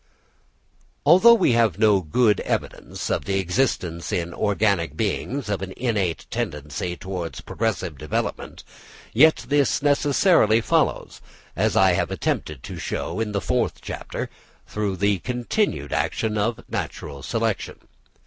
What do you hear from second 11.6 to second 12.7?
I have attempted